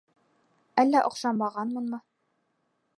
[0.85, 2.03] Әллә оҡшамағанмынмы?